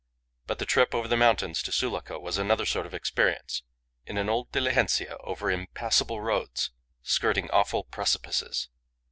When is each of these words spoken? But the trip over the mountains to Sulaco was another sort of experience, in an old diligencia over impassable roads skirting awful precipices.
But 0.47 0.57
the 0.57 0.65
trip 0.65 0.95
over 0.95 1.07
the 1.07 1.15
mountains 1.15 1.61
to 1.61 1.71
Sulaco 1.71 2.17
was 2.17 2.39
another 2.39 2.65
sort 2.65 2.87
of 2.87 2.93
experience, 2.95 3.61
in 4.03 4.17
an 4.17 4.29
old 4.29 4.51
diligencia 4.51 5.15
over 5.19 5.51
impassable 5.51 6.21
roads 6.21 6.71
skirting 7.03 7.51
awful 7.51 7.83
precipices. 7.83 8.69